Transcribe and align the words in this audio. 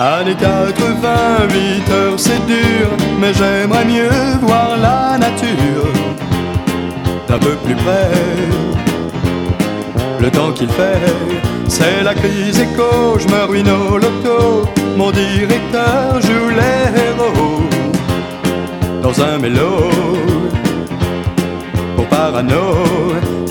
Années 0.00 0.36
80, 0.36 1.48
8 1.50 1.92
heures 1.92 2.20
c'est 2.20 2.46
dur, 2.46 2.86
mais 3.20 3.34
j'aimerais 3.34 3.84
mieux 3.84 4.38
voir 4.42 4.76
la 4.80 5.18
nature 5.18 5.92
d'un 7.26 7.38
peu 7.40 7.56
plus 7.64 7.74
près. 7.74 8.08
Le 10.20 10.30
temps 10.30 10.52
qu'il 10.52 10.68
fait, 10.68 11.02
c'est 11.66 12.04
la 12.04 12.14
crise 12.14 12.60
écho, 12.60 13.18
je 13.18 13.26
me 13.26 13.42
ruine 13.42 13.68
au 13.68 13.98
loto, 13.98 14.68
mon 14.96 15.10
directeur 15.10 16.20
joue 16.20 16.50
les 16.50 17.00
héros 17.02 17.62
dans 19.02 19.20
un 19.20 19.38
mélo. 19.38 19.90
Pour 21.96 22.06
parano, 22.06 22.84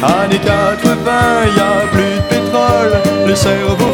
années 0.02 0.40
80, 0.40 1.12
y 1.58 1.60
a 1.60 1.88
plus 1.92 2.16
de 2.16 2.28
pétrole, 2.30 3.28
le 3.28 3.36
cerveau 3.36 3.87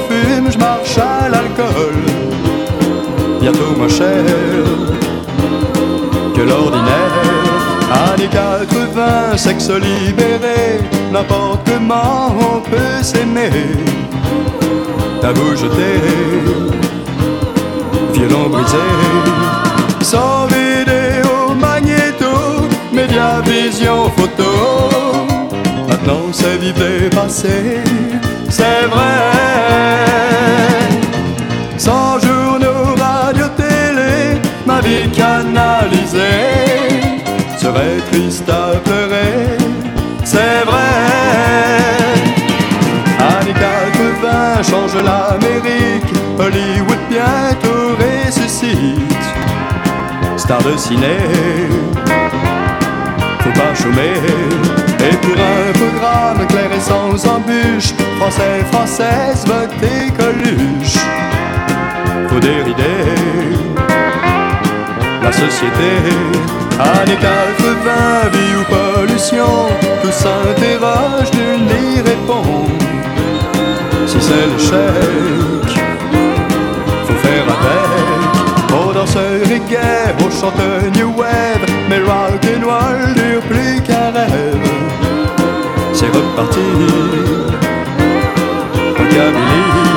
moins 3.77 3.89
cher 3.89 4.23
que 6.35 6.41
l'ordinaire. 6.41 7.13
Années 8.13 8.29
80, 8.29 9.37
sexe 9.37 9.69
libéré, 9.69 10.79
n'importe 11.11 11.59
comment 11.69 12.33
on 12.39 12.59
peut 12.61 13.01
s'aimer. 13.01 13.51
Tabou 15.21 15.55
jeté, 15.55 15.91
violon 18.13 18.49
brisé, 18.49 18.77
sans 20.01 20.47
vidéo, 20.47 21.53
magnéto, 21.59 22.33
média, 22.91 23.41
vision, 23.45 24.09
photo. 24.17 24.49
Maintenant 25.87 26.23
c'est 26.31 26.57
vivre 26.57 26.79
des 26.79 27.09
canalisée 35.11 36.19
serait 37.57 37.99
triste 38.11 38.49
à 38.49 38.77
pleurer, 38.79 39.57
c'est 40.23 40.63
vrai. 40.65 40.93
Années 43.19 43.53
80 43.53 44.63
change 44.63 44.95
l'Amérique, 44.95 46.13
Hollywood 46.37 46.99
bientôt 47.09 47.95
ressuscite. 47.99 49.23
Star 50.37 50.61
de 50.61 50.75
ciné, 50.77 51.17
faut 53.39 53.51
pas 53.51 53.73
chômer. 53.75 54.13
Et 54.99 55.15
pour 55.17 55.37
un 55.37 55.71
programme 55.73 56.47
clair 56.47 56.69
et 56.75 56.79
sans 56.79 57.27
embûche, 57.27 57.93
français, 58.19 58.63
française, 58.71 59.45
votez 59.45 60.11
Coluche. 60.17 60.99
Faut 62.29 62.39
dérider 62.39 63.62
société. 65.33 65.91
Années 66.79 67.17
80, 67.17 68.29
vie 68.33 68.55
ou 68.59 68.63
pollution, 68.73 69.67
tout 70.01 70.11
s'interroge, 70.11 71.31
nul 71.33 71.61
n'y 71.65 72.01
répond. 72.01 72.65
Si 74.07 74.17
c'est 74.19 74.47
l'échec, 74.51 75.69
faut 77.07 77.19
faire 77.27 77.47
avec. 77.55 77.83
Aux 78.73 78.93
danseurs 78.93 79.51
et 79.51 79.61
guerre, 79.69 80.15
aux 80.25 80.31
chanteurs 80.31 80.91
new 80.95 81.11
wave, 81.15 81.65
mais 81.89 81.99
rock 81.99 82.43
and 82.45 82.65
roll 82.65 83.13
dure 83.13 83.41
plus 83.41 83.81
qu'un 83.81 84.11
rêve. 84.11 84.67
C'est 85.93 86.07
reparti, 86.07 86.59
sans 88.97 89.92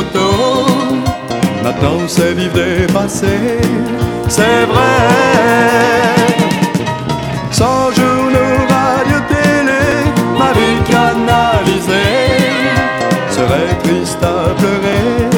vision, 0.00 0.12
photo. 0.12 0.66
Maintenant 1.62 2.06
c'est 2.06 2.32
vivre 2.34 2.54
des 2.54 2.86
passés, 2.92 3.60
c'est 4.28 4.64
vrai. 4.66 4.96
Sans 7.50 7.90
journaux, 7.92 8.66
radio, 8.68 9.18
télé, 9.28 9.84
ma 10.38 10.52
vie 10.52 10.80
canalisée 10.88 11.94
serait 13.30 13.74
triste 13.82 14.22
à 14.22 14.54
pleurer, 14.58 15.28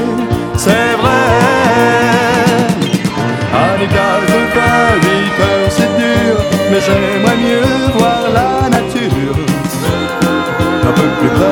c'est 0.56 0.92
vrai. 1.00 1.24
Années 3.54 3.88
80, 3.88 3.98
8 5.02 5.42
heures 5.42 5.70
c'est 5.70 5.92
dur, 5.98 6.36
mais 6.70 6.80
j'aimerais 6.80 7.36
mieux 7.36 7.98
voir 7.98 8.22
la 8.32 8.68
nature 8.68 9.36
un 10.84 10.92
peu 10.92 11.08
plus 11.20 11.30
près. 11.30 11.51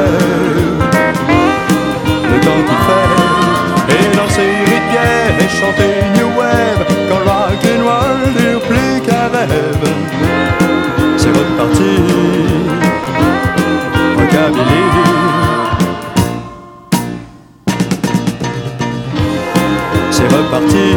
C'est 20.10 20.26
reparti, 20.26 20.96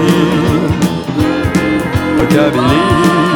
Rockabilly. 2.19 3.32